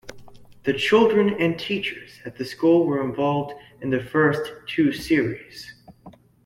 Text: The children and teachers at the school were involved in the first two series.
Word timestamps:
The 0.63 0.73
children 0.73 1.35
and 1.39 1.59
teachers 1.59 2.21
at 2.25 2.35
the 2.35 2.43
school 2.43 2.87
were 2.87 3.03
involved 3.07 3.53
in 3.81 3.91
the 3.91 3.99
first 4.01 4.51
two 4.67 4.91
series. 4.91 5.75